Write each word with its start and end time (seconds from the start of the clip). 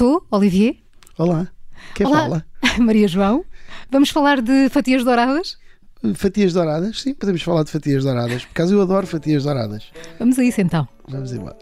Estou, 0.00 0.26
Olivier? 0.30 0.78
Olá. 1.18 1.46
Quem 1.94 2.06
Olá. 2.06 2.20
fala? 2.20 2.46
Maria 2.80 3.06
João. 3.06 3.44
Vamos 3.90 4.08
falar 4.08 4.40
de 4.40 4.70
fatias 4.70 5.04
douradas? 5.04 5.58
Fatias 6.14 6.54
douradas? 6.54 7.02
Sim, 7.02 7.12
podemos 7.12 7.42
falar 7.42 7.64
de 7.64 7.70
fatias 7.70 8.02
douradas. 8.02 8.46
Por 8.46 8.50
acaso 8.52 8.72
eu 8.72 8.80
adoro 8.80 9.06
fatias 9.06 9.44
douradas. 9.44 9.92
Vamos 10.18 10.38
a 10.38 10.44
isso 10.44 10.58
então. 10.62 10.88
Vamos 11.06 11.34
embora. 11.34 11.58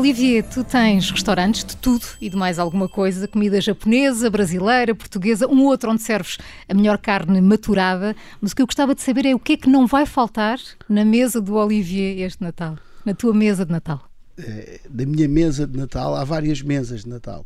Olivier, 0.00 0.42
tu 0.42 0.64
tens 0.64 1.10
restaurantes 1.10 1.62
de 1.62 1.76
tudo 1.76 2.06
e 2.22 2.30
de 2.30 2.36
mais 2.36 2.58
alguma 2.58 2.88
coisa, 2.88 3.28
comida 3.28 3.60
japonesa, 3.60 4.30
brasileira, 4.30 4.94
portuguesa, 4.94 5.46
um 5.46 5.62
outro 5.64 5.90
onde 5.90 6.00
serves 6.00 6.38
a 6.66 6.72
melhor 6.72 6.96
carne 6.96 7.38
maturada, 7.42 8.16
mas 8.40 8.52
o 8.52 8.56
que 8.56 8.62
eu 8.62 8.66
gostava 8.66 8.94
de 8.94 9.02
saber 9.02 9.26
é 9.26 9.34
o 9.34 9.38
que 9.38 9.52
é 9.52 9.56
que 9.58 9.68
não 9.68 9.86
vai 9.86 10.06
faltar 10.06 10.58
na 10.88 11.04
mesa 11.04 11.38
do 11.38 11.54
Olivier 11.54 12.18
este 12.26 12.42
Natal, 12.42 12.78
na 13.04 13.12
tua 13.12 13.34
mesa 13.34 13.66
de 13.66 13.72
Natal. 13.72 14.02
Eh, 14.38 14.80
Da 14.88 15.04
minha 15.04 15.28
mesa 15.28 15.66
de 15.66 15.76
Natal, 15.78 16.16
há 16.16 16.24
várias 16.24 16.62
mesas 16.62 17.02
de 17.04 17.08
Natal. 17.10 17.44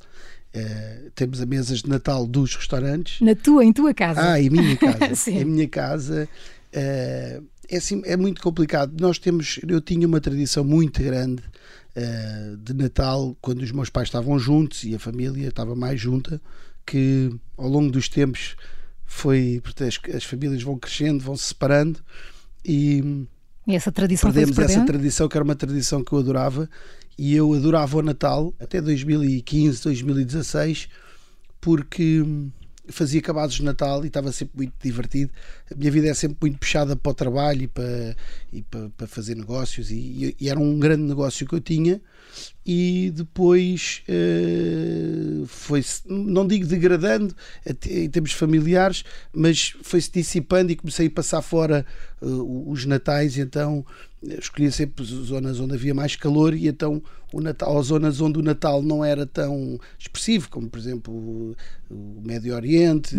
Eh, 0.55 1.11
temos 1.17 1.41
a 1.41 1.47
mesa 1.47 1.75
de 1.75 1.89
Natal 1.89 2.25
dos 2.25 2.55
restaurantes. 2.55 3.21
Na 3.21 3.35
tua, 3.35 3.65
em 3.65 3.73
tua 3.73 3.93
casa. 3.93 4.21
Ah, 4.33 4.41
em 4.41 4.49
minha 4.49 4.77
casa. 4.79 5.15
Sim. 5.17 5.39
em 5.39 5.45
minha 5.45 5.69
casa 5.69 6.29
eh, 6.73 7.41
é, 7.69 7.77
assim, 7.77 8.03
é 8.05 8.17
muito 8.17 8.43
complicado. 8.43 8.95
Nós 9.01 9.19
temos, 9.19 9.59
eu 9.67 9.81
tinha 9.81 10.07
uma 10.07 10.21
tradição 10.21 10.65
muito 10.65 11.03
grande 11.03 11.43
eh, 11.97 12.57
de 12.59 12.75
Natal 12.75 13.37
quando 13.41 13.63
os 13.63 13.71
meus 13.71 13.89
pais 13.89 14.09
estavam 14.09 14.39
juntos 14.39 14.83
e 14.85 14.95
a 14.95 14.99
família 14.99 15.49
estava 15.49 15.77
mais 15.77 16.01
junta, 16.01 16.41
que 16.85 17.31
ao 17.57 17.69
longo 17.69 17.91
dos 17.91 18.09
tempos 18.09 18.57
foi, 19.05 19.63
as, 19.81 20.15
as 20.15 20.25
famílias 20.25 20.63
vão 20.63 20.77
crescendo, 20.77 21.23
vão 21.23 21.37
se 21.37 21.45
separando 21.45 22.01
e 22.65 23.27
E 23.67 23.77
essa 23.77 23.93
tradição 23.93 24.33
perdemos 24.33 24.59
essa 24.59 24.85
tradição 24.85 25.29
que 25.29 25.37
era 25.37 25.45
uma 25.45 25.55
tradição 25.55 26.03
que 26.03 26.13
eu 26.13 26.19
adorava 26.19 26.69
e 27.17 27.35
eu 27.35 27.53
adorava 27.55 27.97
o 27.97 28.03
Natal 28.03 28.53
até 28.59 28.81
2015, 28.81 29.85
2016 29.85 30.89
porque 31.61 32.25
fazia 32.89 33.21
acabados 33.21 33.57
de 33.57 33.63
Natal 33.63 34.05
e 34.05 34.09
estava 34.09 34.31
sempre 34.33 34.57
muito 34.57 34.75
divertido. 34.83 35.33
A 35.71 35.75
minha 35.75 35.91
vida 35.91 36.09
é 36.09 36.15
sempre 36.15 36.39
muito 36.41 36.59
puxada 36.59 36.95
para 36.97 37.11
o 37.11 37.15
trabalho 37.15 37.63
e 37.63 37.69
para, 37.69 38.17
e 38.53 38.63
para, 38.63 38.91
para 38.91 39.07
fazer 39.07 39.35
negócios 39.35 39.91
e, 39.91 40.37
e 40.39 40.49
era 40.49 40.59
um 40.59 40.79
grande 40.79 41.03
negócio 41.03 41.47
que 41.47 41.55
eu 41.55 41.61
tinha. 41.61 42.01
E 42.67 43.13
depois 43.15 44.03
eh, 44.09 45.45
foi-se, 45.47 46.03
não 46.09 46.47
digo 46.47 46.67
degradando 46.67 47.35
em 47.87 48.09
termos 48.09 48.33
familiares, 48.33 49.05
mas 49.33 49.75
foi-se 49.83 50.11
dissipando 50.11 50.73
e 50.73 50.77
comecei 50.77 51.07
a 51.07 51.11
passar 51.11 51.43
fora 51.43 51.87
eh, 52.21 52.27
os 52.27 52.87
natais, 52.87 53.39
então 53.39 53.85
escolhia 54.39 54.71
sempre 54.71 55.05
zonas 55.05 55.61
onde 55.61 55.75
havia 55.75 55.95
mais 55.95 56.17
calor 56.17 56.55
e 56.55 56.69
então 56.69 57.03
o 57.33 57.41
Natal, 57.41 57.75
ou 57.75 57.83
zonas 57.83 58.21
onde 58.21 58.39
o 58.39 58.43
Natal 58.43 58.83
não 58.83 59.05
era 59.05 59.27
tão 59.27 59.79
expressivo, 59.99 60.49
como 60.49 60.69
por 60.69 60.79
exemplo 60.79 61.57
o, 61.91 62.23
Médio 62.25 62.55
Oriente 62.55 63.17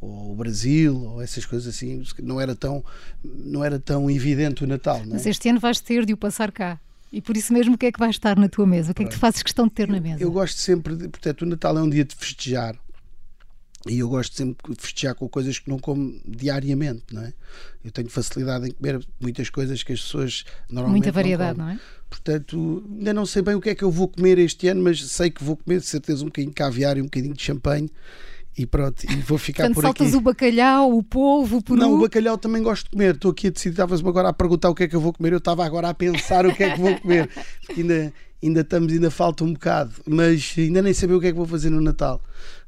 ou 0.00 0.32
o 0.32 0.34
Brasil 0.34 0.96
ou 0.96 1.22
essas 1.22 1.44
coisas 1.44 1.74
assim, 1.74 2.02
não 2.22 2.40
era 2.40 2.54
tão, 2.54 2.84
não 3.22 3.64
era 3.64 3.78
tão 3.78 4.10
evidente 4.10 4.64
o 4.64 4.66
Natal. 4.66 4.98
É? 4.98 5.06
Mas 5.06 5.26
este 5.26 5.48
ano 5.48 5.60
vais 5.60 5.80
ter 5.80 6.06
de 6.06 6.12
o 6.12 6.16
passar 6.16 6.50
cá. 6.50 6.80
E 7.12 7.20
por 7.20 7.36
isso 7.36 7.52
mesmo, 7.52 7.74
o 7.74 7.78
que 7.78 7.86
é 7.86 7.92
que 7.92 7.98
vai 7.98 8.10
estar 8.10 8.38
na 8.38 8.48
tua 8.48 8.64
mesa? 8.64 8.92
O 8.92 8.94
que 8.94 9.02
é 9.02 9.04
que 9.04 9.10
tu 9.10 9.18
fazes 9.18 9.42
questão 9.42 9.66
de 9.66 9.72
ter 9.72 9.88
na 9.88 10.00
mesa? 10.00 10.22
Eu 10.22 10.30
gosto 10.30 10.58
sempre, 10.58 10.94
de, 10.94 11.08
portanto, 11.08 11.42
o 11.42 11.46
Natal 11.46 11.76
é 11.76 11.82
um 11.82 11.90
dia 11.90 12.04
de 12.04 12.14
festejar. 12.14 12.76
E 13.88 14.00
eu 14.00 14.08
gosto 14.08 14.36
sempre 14.36 14.74
de 14.74 14.80
festejar 14.80 15.14
com 15.14 15.26
coisas 15.28 15.58
que 15.58 15.70
não 15.70 15.78
como 15.78 16.20
diariamente, 16.26 17.04
não 17.12 17.22
é? 17.22 17.32
Eu 17.82 17.90
tenho 17.90 18.10
facilidade 18.10 18.68
em 18.68 18.72
comer 18.72 19.00
muitas 19.18 19.48
coisas 19.48 19.82
que 19.82 19.92
as 19.92 20.02
pessoas 20.02 20.44
normalmente 20.68 21.04
Muita 21.04 21.12
variedade, 21.12 21.58
não, 21.58 21.64
não, 21.66 21.72
é? 21.72 21.80
Portanto, 22.10 22.84
ainda 22.90 23.14
não 23.14 23.24
sei 23.24 23.40
bem 23.40 23.54
o 23.54 23.60
que 23.60 23.70
é 23.70 23.74
que 23.74 23.82
eu 23.82 23.90
vou 23.90 24.08
comer 24.08 24.38
este 24.38 24.68
ano, 24.68 24.82
mas 24.82 25.02
sei 25.06 25.30
que 25.30 25.42
vou 25.42 25.56
comer 25.56 25.80
de 25.80 25.86
certeza 25.86 26.22
um 26.22 26.26
bocadinho 26.26 26.50
de 26.50 26.56
caviar 26.56 26.98
e 26.98 27.00
um 27.00 27.04
bocadinho 27.04 27.32
de 27.32 27.42
champanhe 27.42 27.90
e 28.56 28.66
pronto, 28.66 29.04
e 29.04 29.16
vou 29.22 29.38
ficar 29.38 29.64
Portanto, 29.64 29.74
por 29.74 29.82
saltas 29.82 30.08
aqui. 30.08 30.16
o 30.16 30.20
bacalhau, 30.20 30.96
o 30.96 31.02
polvo, 31.02 31.58
o 31.58 31.62
peru. 31.62 31.78
Não, 31.78 31.94
o 31.94 32.00
bacalhau 32.00 32.36
também 32.36 32.62
gosto 32.62 32.84
de 32.84 32.90
comer. 32.90 33.14
Estou 33.14 33.30
aqui 33.30 33.46
a 33.46 33.50
decidir, 33.50 33.70
estavas-me 33.70 34.08
agora 34.08 34.28
a 34.28 34.32
perguntar 34.32 34.68
o 34.68 34.74
que 34.74 34.82
é 34.82 34.88
que 34.88 34.94
eu 34.94 35.00
vou 35.00 35.12
comer. 35.12 35.32
Eu 35.32 35.38
estava 35.38 35.64
agora 35.64 35.88
a 35.88 35.94
pensar 35.94 36.44
o 36.44 36.54
que 36.54 36.64
é 36.64 36.74
que 36.74 36.80
vou 36.80 36.98
comer. 37.00 37.30
Porque 37.64 37.80
ainda, 37.80 38.12
ainda 38.42 38.60
estamos, 38.60 38.92
ainda 38.92 39.10
falta 39.10 39.44
um 39.44 39.52
bocado. 39.52 39.92
Mas 40.06 40.54
ainda 40.58 40.82
nem 40.82 40.92
saber 40.92 41.14
o 41.14 41.20
que 41.20 41.28
é 41.28 41.30
que 41.30 41.36
vou 41.36 41.46
fazer 41.46 41.70
no 41.70 41.80
Natal. 41.80 42.20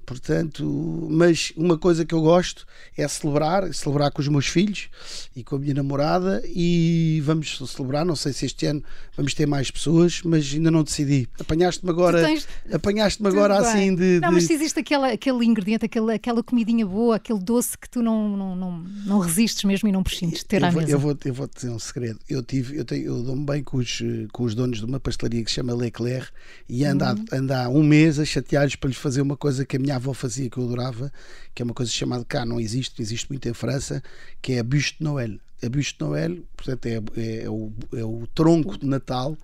Portanto, 0.04 1.08
mas 1.10 1.52
uma 1.56 1.78
coisa 1.78 2.04
que 2.04 2.14
eu 2.14 2.20
gosto 2.20 2.66
é 2.96 3.06
celebrar, 3.08 3.72
celebrar 3.74 4.10
com 4.12 4.20
os 4.20 4.28
meus 4.28 4.46
filhos 4.46 4.88
e 5.34 5.42
com 5.42 5.56
a 5.56 5.58
minha 5.58 5.74
namorada 5.74 6.42
e 6.46 7.22
vamos 7.24 7.58
celebrar, 7.66 8.04
não 8.04 8.16
sei 8.16 8.32
se 8.32 8.46
este 8.46 8.66
ano 8.66 8.82
vamos 9.16 9.34
ter 9.34 9.46
mais 9.46 9.70
pessoas, 9.70 10.20
mas 10.24 10.52
ainda 10.52 10.70
não 10.70 10.82
decidi. 10.82 11.28
Apanhaste-me 11.40 11.90
agora, 11.90 12.22
tens- 12.24 12.46
apanhaste-me 12.72 13.28
agora 13.28 13.60
bem. 13.60 13.66
assim 13.70 13.94
de, 13.94 14.20
Não, 14.20 14.28
de- 14.28 14.34
mas 14.34 14.44
se 14.44 14.52
existe 14.52 14.78
aquela, 14.80 15.08
aquele 15.12 15.44
ingrediente, 15.44 15.84
aquela, 15.84 16.14
aquela 16.14 16.42
comidinha 16.42 16.86
boa, 16.86 17.16
aquele 17.16 17.38
doce 17.40 17.76
que 17.78 17.88
tu 17.88 18.02
não, 18.02 18.36
não, 18.36 18.56
não, 18.56 18.78
não 19.06 19.18
resistes 19.18 19.64
mesmo 19.64 19.88
e 19.88 19.92
não 19.92 20.02
prescindes 20.02 20.40
de 20.40 20.44
ter 20.46 20.62
eu 20.62 20.66
à 20.68 20.70
vou, 20.70 20.80
mesa. 20.80 20.92
Eu 20.92 20.98
vou, 20.98 21.16
eu 21.24 21.34
vou 21.34 21.48
te 21.48 21.54
dizer 21.56 21.70
um 21.70 21.78
segredo. 21.78 22.18
Eu, 22.28 22.42
tive, 22.42 22.76
eu, 22.76 22.84
tenho, 22.84 23.06
eu 23.06 23.22
dou-me 23.22 23.44
bem 23.44 23.62
com 23.62 23.78
os, 23.78 24.02
com 24.32 24.44
os 24.44 24.54
donos 24.54 24.78
de 24.78 24.84
uma 24.84 25.00
pastelaria 25.00 25.42
que 25.44 25.50
se 25.50 25.56
chama 25.56 25.74
Leclerc 25.74 26.28
e 26.68 26.84
ando, 26.84 27.04
Uhum. 27.04 27.24
há, 27.32 27.36
ando 27.36 27.52
há 27.54 27.68
um 27.68 27.82
mês 27.82 28.18
a 28.18 28.24
chatear-lhes 28.24 28.76
para 28.76 28.88
lhes 28.88 28.96
fazer 28.98 29.20
uma 29.22 29.36
coisa 29.36 29.64
que 29.64 29.76
a 29.76 29.78
minha 29.78 29.91
avó 29.96 30.12
fazia 30.12 30.48
que 30.48 30.58
eu 30.58 30.64
adorava, 30.64 31.12
que 31.54 31.62
é 31.62 31.64
uma 31.64 31.74
coisa 31.74 31.90
chamada 31.90 32.24
cá, 32.24 32.44
não 32.44 32.60
existe, 32.60 33.00
existe 33.00 33.28
muito 33.30 33.48
em 33.48 33.54
França, 33.54 34.02
que 34.40 34.54
é 34.54 34.58
a 34.60 34.64
Buste 34.64 34.98
de 34.98 35.04
Noël. 35.04 35.38
A 35.62 35.68
Buste 35.68 35.94
de 35.98 36.04
Noël, 36.04 36.38
portanto, 36.56 36.86
é, 36.86 37.02
é, 37.16 37.44
é 37.44 37.50
o, 37.50 37.72
é 37.94 38.04
o 38.04 38.26
tronco 38.34 38.78
de 38.78 38.86
Natal, 38.86 39.36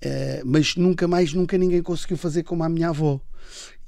eh, 0.00 0.42
mas 0.44 0.76
nunca 0.76 1.08
mais, 1.08 1.32
nunca 1.32 1.56
ninguém 1.56 1.82
conseguiu 1.82 2.16
fazer 2.16 2.42
como 2.42 2.62
a 2.62 2.68
minha 2.68 2.90
avó. 2.90 3.20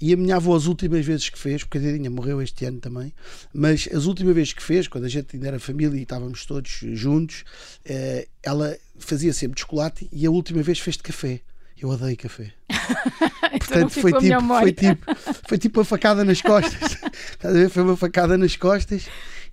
E 0.01 0.13
a 0.13 0.17
minha 0.17 0.37
avó, 0.37 0.55
as 0.57 0.67
últimas 0.67 1.05
vezes 1.05 1.29
que 1.29 1.39
fez, 1.39 1.65
porque 1.65 1.79
a 1.79 1.81
Dedinha 1.81 2.09
morreu 2.09 2.41
este 2.41 2.65
ano 2.65 2.79
também, 2.79 3.13
mas 3.53 3.89
as 3.93 4.05
últimas 4.05 4.35
vezes 4.35 4.53
que 4.53 4.63
fez, 4.63 4.87
quando 4.87 5.05
a 5.05 5.09
gente 5.09 5.35
ainda 5.35 5.49
era 5.49 5.59
família 5.59 5.99
e 5.99 6.03
estávamos 6.03 6.47
todos 6.47 6.71
juntos, 6.93 7.45
eh, 7.85 8.29
ela 8.43 8.77
fazia 8.99 9.33
sempre 9.33 9.57
de 9.57 9.63
chocolate 9.63 10.09
e 10.13 10.25
a 10.27 10.31
última 10.31 10.63
vez 10.63 10.79
fez 10.79 10.97
de 10.97 11.03
café. 11.03 11.41
Eu 11.81 11.89
odeio 11.89 12.17
café. 12.17 12.58
Então 13.51 13.59
Portanto, 13.89 14.01
foi 14.01 14.13
a 14.13 14.21
minha 14.21 14.39
tipo, 14.39 14.49
foi, 14.61 14.73
tipo, 14.73 15.15
foi 15.49 15.59
tipo 15.59 15.81
uma 15.81 15.85
facada 15.85 16.25
nas 16.25 16.41
costas. 16.43 16.93
Estás 17.33 17.55
a 17.55 17.59
ver? 17.59 17.69
Foi 17.71 17.83
uma 17.83 17.97
facada 17.97 18.37
nas 18.39 18.57
costas. 18.57 19.07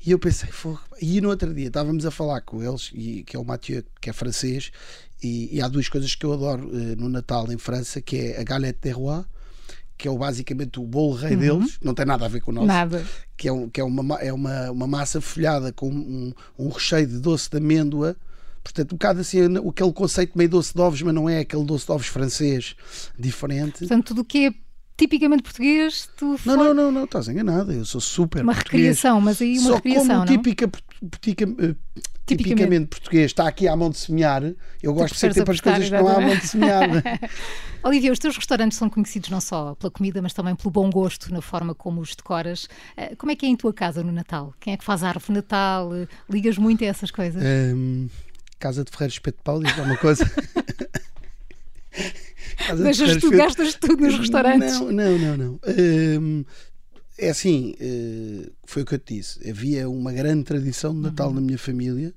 E 0.06 0.12
eu 0.12 0.20
pensei, 0.20 0.50
fogo. 0.52 0.80
E 1.02 1.20
no 1.22 1.30
outro 1.30 1.54
dia 1.54 1.68
estávamos 1.68 2.06
a 2.06 2.12
falar 2.12 2.42
com 2.42 2.62
eles, 2.64 2.92
e, 2.94 3.24
que 3.24 3.36
é 3.36 3.40
o 3.40 3.44
Mathieu, 3.44 3.84
que 4.00 4.10
é 4.10 4.14
francês, 4.14 4.72
e, 5.24 5.56
e 5.56 5.62
há 5.62 5.68
duas 5.68 5.90
coisas 5.90 6.14
que 6.14 6.26
eu 6.26 6.34
adoro 6.34 6.70
eh, 6.74 6.96
no 6.96 7.10
Natal 7.10 7.52
em 7.52 7.58
França, 7.58 8.02
que 8.02 8.18
é 8.18 8.40
a 8.40 8.44
galette 8.44 8.80
des 8.84 8.94
rois, 8.94 9.26
que 9.98 10.08
é 10.08 10.12
o, 10.12 10.18
basicamente 10.18 10.80
o 10.80 10.84
bolo 10.84 11.16
rei 11.16 11.36
deles, 11.36 11.80
não 11.82 11.94
tem 11.94 12.06
nada 12.06 12.26
a 12.26 12.28
ver 12.28 12.42
com 12.42 12.52
o 12.52 12.54
nosso, 12.54 12.68
Nada. 12.68 13.04
que 13.36 13.48
é, 13.48 13.54
um, 13.54 13.70
que 13.70 13.80
é, 13.82 13.84
uma, 13.84 14.04
ma- 14.04 14.20
é 14.22 14.32
uma, 14.32 14.70
uma 14.72 14.86
massa 14.88 15.20
folhada 15.22 15.72
com 15.72 15.90
um, 15.90 16.34
um 16.60 16.70
recheio 16.70 17.08
de 17.08 17.18
doce 17.20 17.50
de 17.50 17.58
amêndoa. 17.58 18.16
Portanto, 18.66 18.94
um 18.94 18.96
bocado 18.96 19.22
assim, 19.22 19.40
aquele 19.70 19.94
conceito 19.94 20.36
meio 20.36 20.50
doce 20.50 20.74
de 20.74 20.82
ovos, 20.82 21.00
mas 21.04 21.14
não 21.14 21.30
é 21.30 21.40
aquele 21.42 21.64
doce 21.64 21.86
de 21.86 21.92
ovos 21.92 22.08
francês 22.08 22.76
diferente. 23.18 23.80
Portanto, 23.80 24.08
tudo 24.08 24.22
o 24.22 24.26
que 24.26 24.48
é 24.48 24.54
tipicamente 24.98 25.44
português, 25.44 26.10
tu 26.18 26.36
Não, 26.44 26.58
não, 26.58 26.74
não, 26.74 26.92
não, 26.92 27.04
estás 27.04 27.28
enganada. 27.28 27.72
Eu 27.72 27.86
sou 27.86 28.02
super 28.02 28.42
uma 28.42 28.54
recriação, 28.54 29.22
mas 29.22 29.40
aí 29.40 29.60
uma 29.60 29.70
Só 29.70 29.76
recriação, 29.76 30.26
como 30.26 30.38
típica, 30.38 31.46
eh, 31.60 31.76
tipicamente 32.26 32.88
português 32.88 33.26
está 33.26 33.48
aqui 33.48 33.68
à 33.68 33.76
mão 33.76 33.92
de 33.92 33.98
semear, 33.98 34.42
eu 34.82 34.94
gosto 34.94 35.14
de 35.14 35.20
ser 35.20 35.28
preferes 35.28 35.36
tempo 35.36 35.52
as 35.52 35.62
coisas 35.62 35.90
que 35.90 35.96
não 35.96 36.08
há 36.08 36.16
à 36.16 36.22
mão 36.22 36.36
de 36.36 36.48
semear. 36.48 36.92
né? 36.92 37.04
Olivia, 37.84 38.12
os 38.12 38.18
teus 38.18 38.36
restaurantes 38.36 38.80
são 38.80 38.90
conhecidos 38.90 39.30
não 39.30 39.40
só 39.40 39.76
pela 39.76 39.92
comida, 39.92 40.20
mas 40.24 40.34
também 40.34 40.56
pelo 40.56 40.72
bom 40.72 40.90
gosto 40.90 41.32
na 41.32 41.40
forma 41.40 41.76
como 41.76 42.02
os 42.02 42.16
decoras. 42.16 42.68
Eh, 42.98 43.16
Como 43.16 43.32
é 43.32 43.36
que 43.36 43.46
é 43.46 43.50
em 43.50 43.56
tua 43.56 43.72
casa 43.72 44.04
no 44.04 44.12
Natal? 44.12 44.56
Quem 44.60 44.74
é 44.74 44.78
que 44.78 44.84
faz 44.84 45.04
a 45.04 45.10
árvore 45.10 45.34
Natal? 45.34 45.94
Eh, 45.94 46.08
Ligas 46.28 46.58
muito 46.58 46.84
a 46.84 46.88
essas 46.88 47.12
coisas? 47.12 47.44
Casa 48.60 48.84
de 48.84 48.92
Ferreiro 48.92 49.14
Espeto 49.14 49.38
de 49.38 49.44
Pau, 49.44 49.62
diz 49.62 49.78
alguma 49.78 49.98
coisa? 49.98 50.26
Ferreiro 52.58 52.94
tu, 52.96 53.04
Espeto- 53.28 53.32
gastas 53.38 53.74
tudo 53.76 53.98
nos 54.02 54.18
restaurantes. 54.18 54.80
Não, 54.80 54.92
não, 54.92 55.18
não, 55.18 55.38
não. 55.38 55.60
Hum, 56.22 56.46
é 57.18 57.30
assim, 57.30 57.76
eh, 57.80 58.50
foi 58.66 58.82
o 58.84 58.86
que 58.86 58.96
eu 58.96 59.00
te 59.00 59.16
disse. 59.16 59.50
Havia 59.50 59.90
uma 59.90 60.12
grande 60.12 60.44
tradição 60.44 60.94
de 60.94 61.00
Natal 61.02 61.30
Uhum. 61.30 61.36
na 61.36 61.42
minha 61.42 61.58
família. 61.58 62.14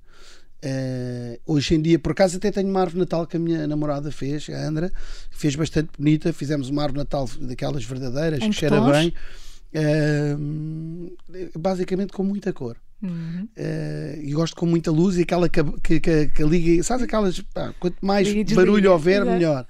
Eh, 0.60 1.38
hoje 1.46 1.74
em 1.74 1.82
dia, 1.82 1.98
por 1.98 2.12
acaso, 2.12 2.36
até 2.36 2.50
tenho 2.50 2.68
uma 2.68 2.80
árvore 2.80 3.00
Natal 3.00 3.26
que 3.26 3.36
a 3.36 3.40
minha 3.40 3.66
namorada 3.66 4.10
fez, 4.10 4.48
a 4.50 4.66
Andra, 4.66 4.90
fez 5.30 5.54
bastante 5.54 5.90
bonita. 5.98 6.32
Fizemos 6.32 6.68
uma 6.68 6.82
árvore 6.82 6.98
Natal 7.00 7.28
daquelas 7.40 7.84
verdadeiras, 7.84 8.38
Em 8.40 8.42
que 8.44 8.48
que 8.50 8.56
cheira 8.60 8.76
tons? 8.78 8.90
bem. 8.90 9.14
Hum, 10.38 11.10
basicamente 11.56 12.12
com 12.12 12.24
muita 12.24 12.52
cor. 12.52 12.76
Uhum. 13.00 13.48
Uh, 13.56 14.20
e 14.22 14.32
gosto 14.32 14.56
com 14.56 14.66
muita 14.66 14.90
luz 14.90 15.16
e 15.16 15.22
aquela 15.22 15.48
que, 15.48 15.62
que, 15.82 16.00
que, 16.00 16.28
que 16.28 16.42
liga, 16.42 16.82
sabes 16.82 17.04
aquelas, 17.04 17.40
pá, 17.40 17.72
quanto 17.78 17.96
mais 18.04 18.26
liga, 18.26 18.54
barulho 18.56 18.90
houver, 18.90 19.24
melhor. 19.24 19.66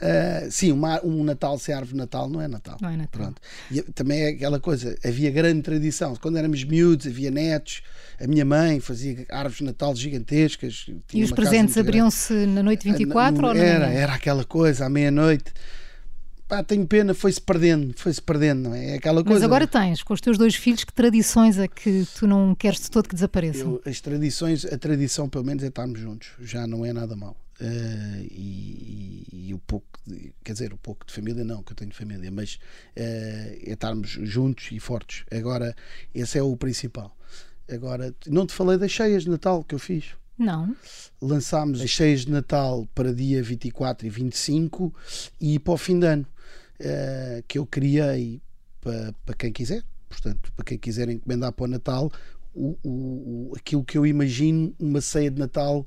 Uh, 0.00 0.50
sim, 0.50 0.72
uma, 0.72 1.04
um 1.04 1.22
Natal 1.22 1.58
sem 1.58 1.74
árvore 1.74 1.98
Natal 1.98 2.28
não 2.30 2.40
é 2.40 2.48
Natal. 2.48 2.78
Não 2.80 2.88
é 2.88 2.96
Natal. 2.96 3.20
Pronto. 3.20 3.42
E 3.70 3.82
também 3.92 4.22
é 4.22 4.28
aquela 4.30 4.58
coisa, 4.58 4.96
havia 5.04 5.30
grande 5.30 5.62
tradição. 5.62 6.16
Quando 6.16 6.38
éramos 6.38 6.64
miúdos, 6.64 7.06
havia 7.06 7.30
netos, 7.30 7.82
a 8.18 8.26
minha 8.26 8.44
mãe 8.44 8.80
fazia 8.80 9.26
árvores 9.30 9.58
de 9.58 9.64
Natal 9.64 9.94
gigantescas. 9.94 10.86
E 11.12 11.22
os 11.22 11.30
presentes 11.30 11.76
abriam-se 11.76 12.32
na 12.46 12.62
noite 12.62 12.84
24 12.84 13.42
uh, 13.42 13.48
ou 13.48 13.54
era, 13.54 13.86
era 13.86 14.14
aquela 14.14 14.44
coisa, 14.44 14.86
à 14.86 14.88
meia-noite 14.88 15.52
pá, 16.52 16.62
tenho 16.62 16.86
pena, 16.86 17.14
foi-se 17.14 17.40
perdendo, 17.40 17.94
foi-se 17.96 18.20
perdendo, 18.20 18.68
não 18.68 18.74
é? 18.74 18.90
é 18.90 18.94
aquela 18.96 19.24
coisa. 19.24 19.38
Mas 19.38 19.42
agora 19.42 19.66
tens, 19.66 20.02
com 20.02 20.12
os 20.12 20.20
teus 20.20 20.36
dois 20.36 20.54
filhos, 20.54 20.84
que 20.84 20.92
tradições 20.92 21.56
é 21.58 21.66
que 21.66 22.06
tu 22.14 22.26
não 22.26 22.54
queres 22.54 22.80
de 22.80 22.90
todo 22.90 23.08
que 23.08 23.14
desapareçam? 23.14 23.80
Eu, 23.84 23.90
as 23.90 24.02
tradições, 24.02 24.66
a 24.66 24.76
tradição 24.76 25.30
pelo 25.30 25.44
menos 25.44 25.64
é 25.64 25.68
estarmos 25.68 25.98
juntos, 25.98 26.28
já 26.40 26.66
não 26.66 26.84
é 26.84 26.92
nada 26.92 27.16
mal. 27.16 27.34
Uh, 27.58 28.20
e, 28.30 29.26
e, 29.32 29.48
e, 29.48 29.54
o 29.54 29.58
pouco, 29.58 29.86
de, 30.06 30.32
quer 30.44 30.52
dizer, 30.52 30.74
o 30.74 30.76
pouco 30.76 31.06
de 31.06 31.12
família 31.14 31.44
não, 31.44 31.62
que 31.62 31.72
eu 31.72 31.76
tenho 31.76 31.94
família, 31.94 32.30
mas 32.30 32.54
uh, 32.54 32.58
é 32.98 33.72
estarmos 33.72 34.10
juntos 34.10 34.68
e 34.72 34.78
fortes. 34.78 35.24
Agora, 35.30 35.74
esse 36.14 36.36
é 36.36 36.42
o 36.42 36.54
principal. 36.54 37.16
Agora, 37.70 38.14
não 38.26 38.46
te 38.46 38.52
falei 38.52 38.76
das 38.76 38.90
cheias 38.90 39.22
de 39.22 39.30
Natal 39.30 39.64
que 39.64 39.74
eu 39.74 39.78
fiz. 39.78 40.16
Não. 40.38 40.74
Lançámos 41.20 41.80
as 41.80 41.90
cheias 41.90 42.24
de 42.24 42.32
Natal 42.32 42.86
para 42.94 43.14
dia 43.14 43.42
24 43.42 44.06
e 44.06 44.10
25 44.10 44.94
e 45.40 45.58
para 45.58 45.74
o 45.74 45.76
fim 45.76 45.98
de 45.98 46.06
ano. 46.06 46.26
Uh, 46.80 47.44
que 47.46 47.58
eu 47.58 47.66
criei 47.66 48.42
para, 48.80 49.14
para 49.24 49.36
quem 49.36 49.52
quiser, 49.52 49.84
portanto, 50.08 50.52
para 50.52 50.64
quem 50.64 50.76
quiser 50.76 51.08
encomendar 51.08 51.52
para 51.52 51.64
o 51.64 51.68
Natal, 51.68 52.10
o, 52.52 52.76
o, 52.82 53.52
aquilo 53.56 53.84
que 53.84 53.96
eu 53.96 54.04
imagino 54.04 54.74
uma 54.80 55.00
ceia 55.00 55.30
de 55.30 55.38
Natal 55.38 55.86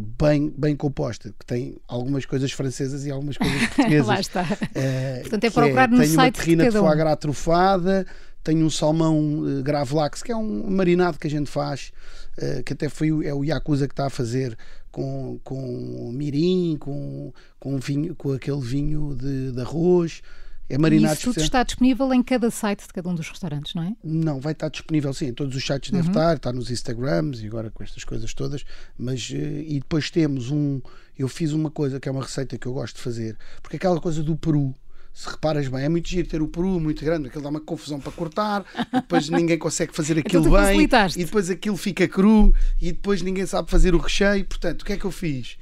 bem, 0.00 0.52
bem 0.56 0.74
composta, 0.74 1.32
que 1.38 1.46
tem 1.46 1.76
algumas 1.86 2.24
coisas 2.24 2.50
francesas 2.52 3.04
e 3.06 3.10
algumas 3.10 3.36
coisas 3.36 3.68
portuguesas. 3.68 4.06
Lá 4.08 4.20
está. 4.20 4.42
Uh, 4.42 5.20
Portanto, 5.20 5.44
é 5.44 5.50
procurar 5.50 5.84
é, 5.84 5.86
no 5.88 5.98
tenho 5.98 6.14
site 6.14 6.36
uma 6.36 6.44
terrina 6.44 6.64
de, 6.64 6.70
de 6.70 6.78
foie 6.78 6.96
gras 6.96 7.16
trufada, 7.16 8.06
tenho 8.42 8.64
um 8.64 8.70
salmão 8.70 9.18
uh, 9.18 9.62
gravlax, 9.62 10.22
que 10.22 10.32
é 10.32 10.36
um 10.36 10.70
marinado 10.70 11.18
que 11.18 11.26
a 11.26 11.30
gente 11.30 11.50
faz, 11.50 11.92
uh, 12.38 12.62
que 12.64 12.72
até 12.72 12.88
foi 12.88 13.08
é 13.26 13.34
o 13.34 13.44
Yakuza 13.44 13.86
que 13.86 13.92
está 13.92 14.06
a 14.06 14.10
fazer 14.10 14.56
com, 14.90 15.38
com 15.44 16.10
mirim, 16.12 16.76
com, 16.78 17.32
com, 17.58 17.78
vinho, 17.78 18.14
com 18.14 18.32
aquele 18.32 18.60
vinho 18.60 19.14
de, 19.14 19.52
de 19.52 19.60
arroz. 19.60 20.22
É 20.70 20.78
marinado 20.78 21.14
e 21.14 21.16
isso 21.16 21.32
tudo 21.32 21.42
está 21.42 21.64
disponível 21.64 22.14
em 22.14 22.22
cada 22.22 22.48
site 22.48 22.86
de 22.86 22.92
cada 22.92 23.08
um 23.08 23.14
dos 23.14 23.28
restaurantes, 23.28 23.74
não 23.74 23.82
é? 23.82 23.92
Não, 24.04 24.40
vai 24.40 24.52
estar 24.52 24.68
disponível 24.68 25.12
sim, 25.12 25.26
em 25.26 25.34
todos 25.34 25.56
os 25.56 25.66
sites 25.66 25.90
uhum. 25.90 25.96
deve 25.96 26.08
estar, 26.08 26.36
está 26.36 26.52
nos 26.52 26.70
Instagrams 26.70 27.42
e 27.42 27.46
agora 27.48 27.70
com 27.72 27.82
estas 27.82 28.04
coisas 28.04 28.32
todas, 28.32 28.64
mas 28.96 29.32
eh, 29.34 29.64
e 29.66 29.80
depois 29.80 30.10
temos 30.10 30.48
um, 30.48 30.80
eu 31.18 31.28
fiz 31.28 31.52
uma 31.52 31.72
coisa 31.72 31.98
que 31.98 32.08
é 32.08 32.12
uma 32.12 32.22
receita 32.22 32.56
que 32.56 32.68
eu 32.68 32.72
gosto 32.72 32.96
de 32.96 33.02
fazer, 33.02 33.36
porque 33.60 33.76
aquela 33.76 34.00
coisa 34.00 34.22
do 34.22 34.36
Peru, 34.36 34.72
se 35.12 35.28
reparas 35.28 35.66
bem, 35.66 35.82
é 35.82 35.88
muito 35.88 36.08
giro 36.08 36.28
ter 36.28 36.40
o 36.40 36.46
peru 36.46 36.78
muito 36.78 37.04
grande, 37.04 37.26
aquilo 37.26 37.42
dá 37.42 37.48
uma 37.50 37.60
confusão 37.60 37.98
para 37.98 38.12
cortar, 38.12 38.64
depois 38.92 39.28
ninguém 39.28 39.58
consegue 39.58 39.92
fazer 39.92 40.16
então 40.18 40.40
aquilo 40.40 40.56
bem, 40.56 40.88
e 41.16 41.24
depois 41.24 41.50
aquilo 41.50 41.76
fica 41.76 42.06
cru, 42.06 42.54
e 42.80 42.92
depois 42.92 43.20
ninguém 43.22 43.44
sabe 43.44 43.68
fazer 43.68 43.92
o 43.92 43.98
recheio. 43.98 44.44
Portanto, 44.44 44.82
o 44.82 44.84
que 44.84 44.92
é 44.92 44.96
que 44.96 45.04
eu 45.04 45.10
fiz? 45.10 45.58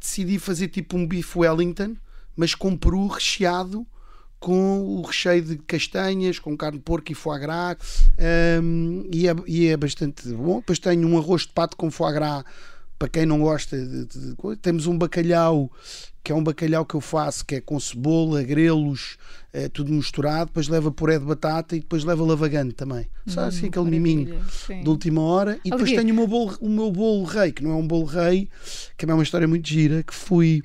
Decidi 0.00 0.38
fazer 0.38 0.68
tipo 0.68 0.96
um 0.96 1.06
bife 1.06 1.38
Wellington, 1.38 1.94
mas 2.34 2.54
com 2.54 2.74
peru 2.74 3.06
recheado 3.06 3.86
com 4.46 4.78
o 4.80 5.02
recheio 5.02 5.42
de 5.42 5.56
castanhas, 5.56 6.38
com 6.38 6.56
carne 6.56 6.78
de 6.78 6.84
porco 6.84 7.10
e 7.10 7.16
foie 7.16 7.40
gras, 7.40 7.76
um, 8.62 9.04
e, 9.12 9.26
é, 9.26 9.34
e 9.44 9.66
é 9.66 9.76
bastante 9.76 10.28
bom. 10.28 10.60
Depois 10.60 10.78
tenho 10.78 11.08
um 11.08 11.18
arroz 11.18 11.42
de 11.42 11.48
pato 11.48 11.76
com 11.76 11.90
foie 11.90 12.14
gras 12.14 12.44
para 12.96 13.08
quem 13.08 13.26
não 13.26 13.40
gosta 13.40 13.76
de, 13.76 14.04
de, 14.06 14.34
de, 14.36 14.56
temos 14.62 14.86
um 14.86 14.96
bacalhau 14.96 15.68
que 16.22 16.30
é 16.30 16.34
um 16.34 16.44
bacalhau 16.44 16.86
que 16.86 16.94
eu 16.94 17.00
faço 17.00 17.44
que 17.44 17.56
é 17.56 17.60
com 17.60 17.78
cebola, 17.80 18.40
grelos 18.44 19.18
é, 19.52 19.68
tudo 19.68 19.92
misturado, 19.92 20.46
depois 20.46 20.68
leva 20.68 20.92
puré 20.92 21.18
de 21.18 21.24
batata 21.24 21.74
e 21.74 21.80
depois 21.80 22.04
leva 22.04 22.24
lavagante 22.24 22.74
também 22.74 23.08
só 23.26 23.40
hum, 23.40 23.46
assim 23.46 23.66
aquele 23.66 23.90
miminho 23.90 24.40
sim. 24.48 24.80
de 24.80 24.88
última 24.88 25.22
hora 25.22 25.58
e 25.64 25.70
depois 25.70 25.90
tenho 25.90 26.12
o 26.12 26.16
meu, 26.16 26.28
bolo, 26.28 26.56
o 26.60 26.68
meu 26.68 26.92
bolo 26.92 27.24
rei, 27.24 27.50
que 27.50 27.64
não 27.64 27.72
é 27.72 27.74
um 27.74 27.86
bolo 27.86 28.04
rei 28.04 28.48
que 28.96 29.04
é 29.04 29.12
uma 29.12 29.24
história 29.24 29.48
muito 29.48 29.68
gira, 29.68 30.04
que 30.04 30.14
fui 30.14 30.62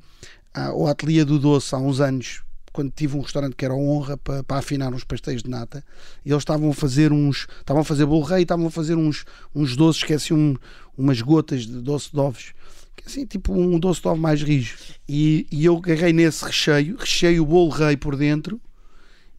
ao 0.53 0.85
ateliê 0.85 1.25
do 1.25 1.39
doce 1.39 1.73
há 1.73 1.79
uns 1.79 1.99
anos 1.99 2.43
quando 2.71 2.91
tive 2.91 3.17
um 3.17 3.21
restaurante 3.21 3.55
que 3.55 3.65
era 3.65 3.73
honra 3.73 4.17
para, 4.17 4.43
para 4.43 4.57
afinar 4.57 4.93
uns 4.93 5.03
pastéis 5.03 5.43
de 5.43 5.49
nata 5.49 5.83
e 6.25 6.31
eles 6.31 6.41
estavam 6.41 6.69
a 6.69 6.73
fazer 6.73 7.11
uns 7.11 7.47
estavam 7.59 7.81
a 7.81 7.85
fazer 7.85 8.05
bolo 8.05 8.23
rei 8.23 8.43
estavam 8.43 8.67
a 8.67 8.71
fazer 8.71 8.95
uns, 8.95 9.25
uns 9.53 9.75
doces 9.75 10.03
que 10.03 10.13
é 10.13 10.15
assim 10.15 10.33
um, 10.33 10.55
umas 10.97 11.21
gotas 11.21 11.65
de 11.65 11.81
doce 11.81 12.11
de 12.11 12.19
ovos 12.19 12.53
que 12.95 13.03
é 13.03 13.07
assim 13.07 13.25
tipo 13.25 13.53
um 13.53 13.79
doce 13.79 14.01
de 14.01 14.07
ovo 14.07 14.19
mais 14.19 14.41
rijo. 14.41 14.77
E, 15.07 15.47
e 15.51 15.65
eu 15.65 15.77
agarrei 15.77 16.13
nesse 16.13 16.45
recheio 16.45 16.95
recheei 16.97 17.39
o 17.39 17.45
bolo 17.45 17.69
rei 17.69 17.97
por 17.97 18.15
dentro 18.15 18.59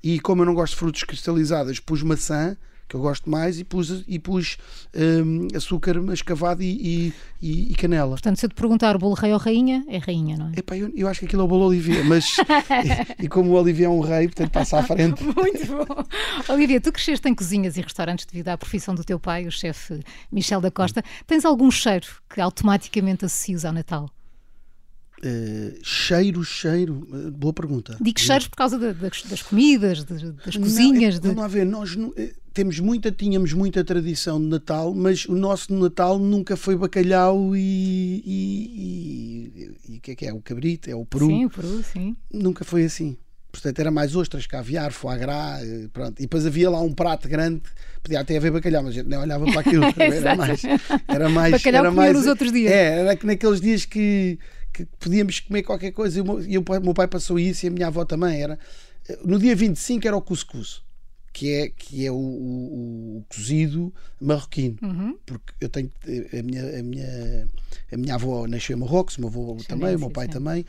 e 0.03 0.19
como 0.21 0.43
eu 0.43 0.47
não 0.47 0.55
gosto 0.55 0.73
de 0.73 0.79
frutos 0.79 1.05
cristalizados 1.05 1.81
pus 1.81 2.03
maçã 2.03 2.57
que 2.93 2.97
eu 2.97 3.01
gosto 3.01 3.29
mais, 3.31 3.59
e 3.59 3.65
pus, 3.65 4.05
e 4.07 4.19
pus 4.19 4.59
um, 4.95 5.49
açúcar 5.57 6.01
mascavado 6.03 6.63
e, 6.63 7.15
e, 7.41 7.73
e, 7.73 7.75
canela. 7.75 8.11
Portanto, 8.11 8.39
se 8.39 8.45
eu 8.45 8.51
te 8.51 8.55
perguntar 8.55 8.95
o 8.95 8.99
bolo 8.99 9.15
rei 9.15 9.33
ou 9.33 9.39
rainha, 9.39 9.83
é 9.89 9.97
rainha, 9.97 10.37
não 10.37 10.49
é? 10.49 10.53
Epá, 10.59 10.77
eu, 10.77 10.93
eu 10.95 11.09
acho 11.09 11.21
que 11.21 11.27
aquilo 11.27 11.41
é 11.41 11.45
o 11.45 11.49
bolo 11.49 11.67
Olivier, 11.67 12.05
mas 12.05 12.37
e, 13.19 13.25
e, 13.25 13.29
como 13.29 13.51
o 13.51 13.55
Olivier 13.55 13.87
é 13.87 13.91
um 13.91 14.01
rei, 14.01 14.29
portanto 14.29 14.51
passa 14.51 14.79
à 14.79 14.83
frente. 14.83 15.25
Muito 15.25 15.67
bom. 15.67 16.53
Olivia, 16.53 16.81
tu 16.81 16.93
cresceste 16.93 17.27
em 17.27 17.35
cozinhas 17.35 17.79
e 17.79 17.81
restaurantes 17.81 18.27
devido 18.27 18.49
à 18.49 18.59
profissão 18.59 18.95
do 18.95 19.03
teu 19.03 19.19
pai, 19.19 19.47
o 19.47 19.51
chefe 19.51 20.01
Michel 20.31 20.61
da 20.61 20.71
Costa. 20.71 21.03
Tens 21.27 21.47
algum 21.47 21.71
cheiro 21.71 22.07
que 22.29 22.41
automaticamente 22.41 23.25
associas 23.25 23.65
ao 23.65 23.73
Natal? 23.73 24.11
Uh, 25.25 25.79
cheiro, 25.85 26.43
cheiro, 26.43 27.07
uh, 27.13 27.31
boa 27.31 27.53
pergunta. 27.53 27.97
Digo 28.01 28.19
cheiros 28.19 28.49
por 28.49 28.57
causa 28.57 28.77
de, 28.77 28.93
de, 28.93 29.29
das 29.29 29.41
comidas, 29.41 30.05
de, 30.05 30.33
das 30.33 30.57
cozinhas. 30.57 31.21
Não, 31.21 31.31
é, 31.31 31.35
Vamos 31.35 31.43
lá 31.43 31.47
ver, 31.47 31.65
nós 31.65 31.95
uh, 31.95 32.13
temos 32.53 32.81
muita, 32.81 33.13
tínhamos 33.13 33.53
muita 33.53 33.85
tradição 33.85 34.41
de 34.41 34.47
Natal, 34.47 34.93
mas 34.93 35.25
o 35.27 35.37
nosso 35.37 35.73
Natal 35.73 36.19
nunca 36.19 36.57
foi 36.57 36.77
bacalhau 36.77 37.57
e 37.57 38.83
o 39.89 40.01
que 40.01 40.11
é 40.11 40.15
que 40.17 40.27
é? 40.27 40.33
O 40.33 40.41
cabrito, 40.41 40.91
é 40.91 40.95
o 40.97 41.07
peru. 41.07 41.29
Sim, 41.29 41.45
o 41.45 41.51
peru, 41.51 41.85
sim. 41.85 42.17
Nunca 42.33 42.65
foi 42.65 42.85
assim. 42.85 43.17
Portanto, 43.53 43.79
era 43.79 43.91
mais 43.91 44.17
ostras, 44.17 44.47
caviar, 44.47 44.93
foie 44.93 45.19
gras, 45.19 45.61
pronto. 45.93 46.19
E 46.19 46.23
depois 46.23 46.47
havia 46.47 46.71
lá 46.71 46.81
um 46.81 46.93
prato 46.93 47.29
grande, 47.29 47.61
podia 48.03 48.21
até 48.21 48.37
haver 48.39 48.51
bacalhau, 48.51 48.83
mas 48.83 48.93
a 48.93 48.95
gente 48.95 49.09
nem 49.09 49.19
olhava 49.19 49.45
para 49.45 49.61
aquilo. 49.61 49.85
era 49.99 50.35
mais. 50.35 50.63
Era 51.07 51.29
mais. 51.29 51.53
Bacalhau 51.53 51.85
era 51.85 51.93
mais, 51.93 52.13
nos 52.15 52.27
outros 52.27 52.51
dias. 52.51 52.73
É, 52.73 53.01
era 53.01 53.15
que 53.15 53.27
naqueles 53.27 53.61
dias 53.61 53.85
que 53.85 54.39
que 54.73 54.87
podíamos 54.99 55.41
comer 55.41 55.63
qualquer 55.63 55.93
coisa. 55.93 56.19
E 56.19 56.23
o 56.23 56.25
meu, 56.25 56.41
e 56.41 56.59
o 56.59 56.65
meu 56.83 56.95
pai 56.95 57.07
passou 57.07 57.39
isso 57.39 57.67
e 57.67 57.69
a 57.69 57.71
minha 57.71 57.87
avó 57.87 58.05
também. 58.05 58.43
Era, 58.43 58.59
no 59.25 59.39
dia 59.39 59.55
25 59.55 60.07
era 60.07 60.17
o 60.17 60.23
cuscuz, 60.23 60.83
que 61.33 61.51
é, 61.53 61.69
que 61.69 62.07
é 62.07 62.11
o, 62.11 62.15
o, 62.15 63.19
o 63.19 63.25
cozido 63.29 63.93
marroquino. 64.21 64.79
Uhum. 64.83 65.19
Porque 65.27 65.53
eu 65.61 65.69
tenho 65.69 65.91
a 66.39 66.43
minha, 66.43 66.79
a 66.79 66.83
minha, 66.83 67.49
a 67.93 67.97
minha 67.97 68.15
avó 68.15 68.47
nasceu 68.47 68.77
em 68.77 68.81
Marrocos, 68.81 69.17
o 69.19 69.21
meu 69.21 69.29
avô 69.29 69.57
também, 69.69 69.97
o 69.97 70.01
meu 70.01 70.11
pai 70.11 70.27
sim. 70.27 70.33
também. 70.33 70.65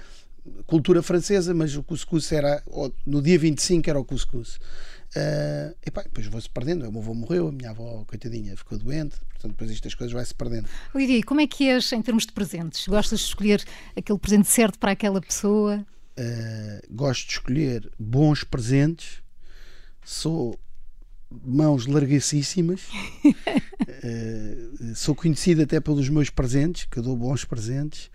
Cultura 0.68 1.02
francesa, 1.02 1.54
mas 1.54 1.76
o 1.76 1.84
cuscuz 1.84 2.30
era 2.32 2.62
no 3.06 3.22
dia 3.22 3.40
25 3.40 3.90
era 3.90 4.00
o 4.00 4.04
cuscuz. 4.04 4.60
Uh, 5.16 5.76
e 5.86 5.92
pá, 5.92 6.02
depois 6.02 6.26
vou-se 6.26 6.50
perdendo. 6.50 6.88
O 6.88 6.92
meu 6.92 7.02
avô 7.02 7.14
morreu, 7.14 7.48
a 7.50 7.52
minha 7.52 7.70
avó, 7.70 8.04
coitadinha, 8.06 8.58
ficou 8.58 8.80
doente, 8.80 9.16
portanto, 9.30 9.52
depois 9.52 9.70
estas 9.70 9.94
coisas 9.94 10.12
vai-se 10.12 10.34
perdendo. 10.34 10.68
Olivia, 10.94 11.24
como 11.24 11.40
é 11.40 11.48
que 11.48 11.70
és 11.70 11.92
em 11.92 12.02
termos 12.02 12.26
de 12.26 12.32
presentes? 12.32 12.88
Gostas 12.88 13.20
de 13.20 13.26
escolher 13.28 13.64
aquele 13.96 14.18
presente 14.18 14.48
certo 14.48 14.80
para 14.80 14.92
aquela 14.92 15.22
pessoa? 15.22 15.86
Uh, 16.18 16.82
gosto 16.96 17.28
de 17.28 17.34
escolher 17.34 17.92
bons 18.00 18.44
presentes, 18.44 19.22
sou 20.04 20.60
mãos 21.30 21.86
larguíssimas, 21.86 22.82
uh, 23.24 24.94
sou 24.96 25.14
conhecido 25.14 25.62
até 25.62 25.80
pelos 25.80 26.10
meus 26.10 26.32
presentes, 26.32 26.86
que 26.86 26.98
eu 26.98 27.04
dou 27.04 27.16
bons 27.16 27.46
presentes, 27.46 28.10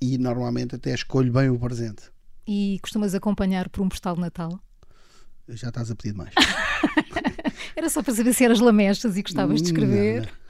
e 0.00 0.18
normalmente 0.18 0.74
até 0.74 0.92
escolho 0.92 1.32
bem 1.32 1.48
o 1.48 1.58
presente. 1.58 2.02
E 2.46 2.80
costumas 2.82 3.14
acompanhar 3.14 3.68
por 3.68 3.80
um 3.82 3.88
postal 3.88 4.16
de 4.16 4.22
Natal? 4.22 4.60
Já 5.56 5.68
estás 5.68 5.90
a 5.90 5.94
pedir 5.94 6.14
mais. 6.14 6.32
Era 7.76 7.88
só 7.88 8.02
para 8.02 8.14
saber 8.14 8.34
se 8.34 8.44
eras 8.44 8.60
lamechas 8.60 9.16
e 9.16 9.22
gostavas 9.22 9.62
de 9.62 9.68
escrever. 9.68 10.22
Não, 10.22 10.26
não. 10.26 10.40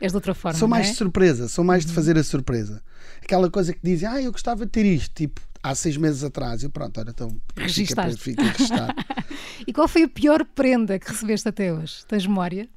És 0.00 0.12
de 0.12 0.16
outra 0.16 0.34
forma. 0.34 0.58
Sou 0.58 0.68
mais 0.68 0.88
é? 0.88 0.90
de 0.90 0.96
surpresa, 0.96 1.48
sou 1.48 1.64
mais 1.64 1.84
de 1.84 1.88
uhum. 1.90 1.94
fazer 1.94 2.18
a 2.18 2.22
surpresa. 2.22 2.82
Aquela 3.22 3.50
coisa 3.50 3.72
que 3.72 3.80
dizem, 3.82 4.08
ah, 4.08 4.20
eu 4.20 4.30
gostava 4.30 4.66
de 4.66 4.72
ter 4.72 4.84
isto, 4.84 5.14
tipo, 5.14 5.40
há 5.62 5.74
seis 5.74 5.96
meses 5.96 6.22
atrás. 6.22 6.62
Eu, 6.62 6.70
pronto, 6.70 7.00
olha, 7.00 7.10
então 7.10 7.34
fica, 7.66 8.10
fica 8.16 8.42
registado. 8.42 8.94
e 9.66 9.72
qual 9.72 9.88
foi 9.88 10.02
a 10.02 10.08
pior 10.08 10.44
prenda 10.44 10.98
que 10.98 11.10
recebeste 11.10 11.48
até 11.48 11.72
hoje? 11.72 12.04
Tens 12.06 12.26
memória? 12.26 12.68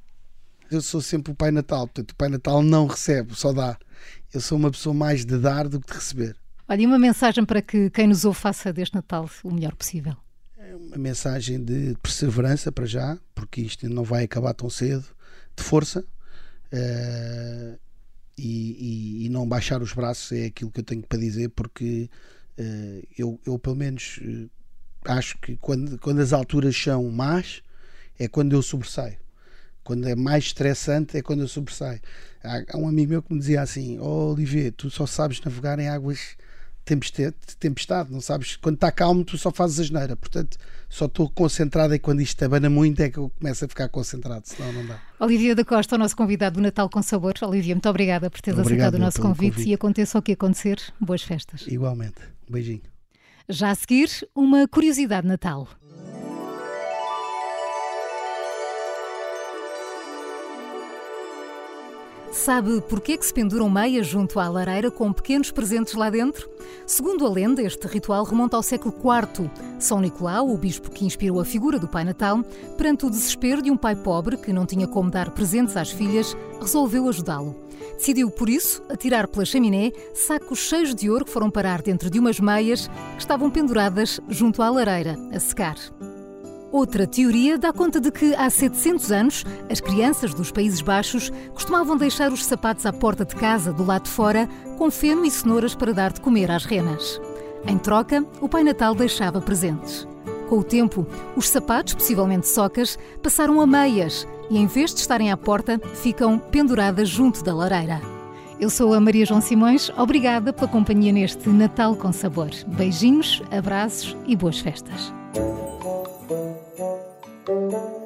Eu 0.70 0.80
sou 0.80 1.02
sempre 1.02 1.32
o 1.32 1.34
Pai 1.34 1.50
Natal, 1.50 1.86
portanto, 1.86 2.12
o 2.12 2.16
Pai 2.16 2.28
Natal 2.28 2.62
não 2.62 2.86
recebe, 2.86 3.34
só 3.34 3.52
dá. 3.52 3.76
Eu 4.32 4.40
sou 4.40 4.56
uma 4.56 4.70
pessoa 4.70 4.94
mais 4.94 5.24
de 5.24 5.36
dar 5.36 5.68
do 5.68 5.80
que 5.80 5.88
de 5.88 5.94
receber. 5.94 6.36
Olha, 6.68 6.80
e 6.80 6.86
uma 6.86 6.98
mensagem 6.98 7.44
para 7.44 7.60
que 7.60 7.90
quem 7.90 8.06
nos 8.06 8.24
ouve 8.24 8.38
faça 8.38 8.72
deste 8.72 8.94
Natal 8.94 9.28
o 9.42 9.52
melhor 9.52 9.74
possível 9.74 10.16
uma 10.90 10.98
mensagem 10.98 11.62
de 11.62 11.96
perseverança 12.02 12.72
para 12.72 12.84
já, 12.84 13.18
porque 13.34 13.60
isto 13.60 13.88
não 13.88 14.02
vai 14.02 14.24
acabar 14.24 14.52
tão 14.52 14.68
cedo. 14.68 15.04
de 15.56 15.62
força 15.62 16.00
uh, 16.00 17.78
e, 18.36 19.22
e, 19.22 19.26
e, 19.26 19.28
não 19.28 19.46
baixar 19.46 19.82
os 19.82 19.92
braços 19.92 20.32
é 20.32 20.46
aquilo 20.46 20.70
que 20.70 20.80
eu 20.80 20.84
tenho 20.84 21.02
para 21.02 21.18
dizer, 21.18 21.50
porque 21.50 22.08
uh, 22.58 23.08
eu, 23.16 23.40
eu, 23.46 23.58
pelo 23.58 23.76
menos, 23.76 24.18
acho 25.04 25.38
que 25.38 25.56
quando, 25.56 25.98
quando 25.98 26.20
as 26.20 26.32
alturas 26.32 26.76
são 26.76 27.08
más, 27.10 27.62
é 28.18 28.26
quando 28.26 28.52
eu 28.52 28.62
sobressaio. 28.62 29.18
Quando 29.82 30.06
é 30.08 30.14
mais 30.14 30.44
estressante 30.44 31.16
é 31.16 31.22
quando 31.22 31.40
eu 31.40 31.48
sobressaio. 31.48 32.00
Há, 32.42 32.62
há 32.72 32.76
um 32.76 32.86
amigo 32.86 33.10
meu 33.10 33.22
que 33.22 33.32
me 33.32 33.40
dizia 33.40 33.62
assim: 33.62 33.98
Oh 33.98 34.32
Olivier, 34.32 34.72
tu 34.72 34.90
só 34.90 35.06
sabes 35.06 35.40
navegar 35.40 35.78
em 35.78 35.88
águas 35.88 36.36
tempestade, 36.90 37.36
tempestade, 37.60 38.12
não 38.12 38.20
sabes? 38.20 38.56
Quando 38.56 38.74
está 38.74 38.90
calmo, 38.90 39.24
tu 39.24 39.38
só 39.38 39.52
fazes 39.52 39.78
asneira. 39.78 40.16
Portanto, 40.16 40.58
só 40.88 41.06
estou 41.06 41.30
concentrado 41.30 41.94
e 41.94 42.00
quando 42.00 42.20
isto 42.20 42.44
abana 42.44 42.68
muito 42.68 43.00
é 43.00 43.08
que 43.08 43.18
eu 43.18 43.30
começo 43.38 43.64
a 43.64 43.68
ficar 43.68 43.88
concentrado, 43.88 44.42
senão 44.44 44.72
não 44.72 44.86
dá. 44.86 44.98
Olivia 45.20 45.54
da 45.54 45.64
Costa, 45.64 45.94
o 45.94 45.98
nosso 45.98 46.16
convidado 46.16 46.56
do 46.56 46.62
Natal 46.62 46.88
com 46.90 47.00
Sabor. 47.00 47.34
Olivia, 47.42 47.74
muito 47.76 47.88
obrigada 47.88 48.28
por 48.28 48.40
teres 48.40 48.58
Obrigado 48.58 48.80
aceitado 48.88 49.00
o 49.00 49.04
nosso 49.04 49.20
convite. 49.22 49.52
convite. 49.52 49.70
E 49.70 49.74
aconteça 49.74 50.18
o 50.18 50.22
que 50.22 50.32
acontecer, 50.32 50.80
boas 51.00 51.22
festas. 51.22 51.64
Igualmente. 51.68 52.20
Um 52.48 52.52
beijinho. 52.52 52.82
Já 53.48 53.70
a 53.70 53.74
seguir, 53.76 54.08
uma 54.34 54.66
curiosidade 54.66 55.26
Natal. 55.26 55.68
Sabe 62.30 62.80
porquê 62.82 63.16
que 63.16 63.26
se 63.26 63.34
penduram 63.34 63.68
meias 63.68 64.06
junto 64.06 64.38
à 64.38 64.48
lareira 64.48 64.88
com 64.88 65.12
pequenos 65.12 65.50
presentes 65.50 65.94
lá 65.94 66.08
dentro? 66.08 66.48
Segundo 66.86 67.26
a 67.26 67.28
lenda, 67.28 67.60
este 67.60 67.88
ritual 67.88 68.22
remonta 68.22 68.56
ao 68.56 68.62
século 68.62 68.94
IV. 68.94 69.50
São 69.80 70.00
Nicolau, 70.00 70.48
o 70.48 70.56
bispo 70.56 70.92
que 70.92 71.04
inspirou 71.04 71.40
a 71.40 71.44
figura 71.44 71.76
do 71.76 71.88
Pai 71.88 72.04
Natal, 72.04 72.44
perante 72.78 73.04
o 73.04 73.10
desespero 73.10 73.60
de 73.60 73.70
um 73.70 73.76
pai 73.76 73.96
pobre 73.96 74.36
que 74.36 74.52
não 74.52 74.64
tinha 74.64 74.86
como 74.86 75.10
dar 75.10 75.30
presentes 75.30 75.76
às 75.76 75.90
filhas, 75.90 76.36
resolveu 76.60 77.08
ajudá-lo. 77.08 77.56
Decidiu, 77.96 78.30
por 78.30 78.48
isso, 78.48 78.80
atirar 78.88 79.26
pela 79.26 79.44
chaminé 79.44 79.92
sacos 80.14 80.60
cheios 80.60 80.94
de 80.94 81.10
ouro 81.10 81.24
que 81.24 81.32
foram 81.32 81.50
parar 81.50 81.82
dentro 81.82 82.08
de 82.08 82.20
umas 82.20 82.38
meias 82.38 82.86
que 82.86 83.20
estavam 83.20 83.50
penduradas 83.50 84.20
junto 84.28 84.62
à 84.62 84.70
lareira, 84.70 85.18
a 85.32 85.40
secar. 85.40 85.76
Outra 86.72 87.04
teoria 87.04 87.58
dá 87.58 87.72
conta 87.72 88.00
de 88.00 88.12
que 88.12 88.32
há 88.34 88.48
700 88.48 89.10
anos 89.10 89.44
as 89.68 89.80
crianças 89.80 90.32
dos 90.32 90.52
Países 90.52 90.80
Baixos 90.80 91.30
costumavam 91.52 91.96
deixar 91.96 92.32
os 92.32 92.44
sapatos 92.44 92.86
à 92.86 92.92
porta 92.92 93.24
de 93.24 93.34
casa, 93.34 93.72
do 93.72 93.84
lado 93.84 94.04
de 94.04 94.10
fora, 94.10 94.48
com 94.78 94.88
feno 94.88 95.24
e 95.24 95.30
cenouras 95.30 95.74
para 95.74 95.92
dar 95.92 96.12
de 96.12 96.20
comer 96.20 96.48
às 96.50 96.64
renas. 96.64 97.20
Em 97.66 97.76
troca, 97.76 98.24
o 98.40 98.48
Pai 98.48 98.62
Natal 98.62 98.94
deixava 98.94 99.40
presentes. 99.40 100.06
Com 100.48 100.58
o 100.58 100.64
tempo, 100.64 101.06
os 101.36 101.48
sapatos, 101.48 101.94
possivelmente 101.94 102.46
socas, 102.46 102.98
passaram 103.22 103.60
a 103.60 103.66
meias 103.66 104.26
e, 104.48 104.56
em 104.56 104.66
vez 104.66 104.94
de 104.94 105.00
estarem 105.00 105.30
à 105.30 105.36
porta, 105.36 105.80
ficam 105.94 106.38
penduradas 106.38 107.08
junto 107.08 107.42
da 107.42 107.54
lareira. 107.54 108.00
Eu 108.60 108.70
sou 108.70 108.94
a 108.94 109.00
Maria 109.00 109.26
João 109.26 109.40
Simões, 109.40 109.90
obrigada 109.96 110.52
pela 110.52 110.68
companhia 110.68 111.12
neste 111.12 111.48
Natal 111.48 111.96
com 111.96 112.12
Sabor. 112.12 112.50
Beijinhos, 112.66 113.42
abraços 113.50 114.16
e 114.26 114.36
boas 114.36 114.58
festas. 114.58 115.12
Thank 116.30 116.78
you. 117.48 117.99